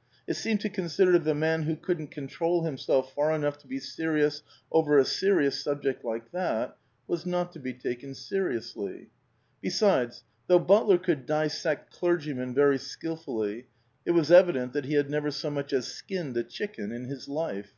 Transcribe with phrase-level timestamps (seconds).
[0.00, 3.66] '^ It seemed to consider that a man who couldn't control himself far enough to
[3.66, 4.40] be serious
[4.72, 9.10] over a serious subject like that was not to be taken seriously.
[9.60, 13.66] Besides, though Butler could dissect clergymen very skil fully,
[14.06, 17.28] it was evident that he had never so much as skinned a chicken in his
[17.28, 17.74] life.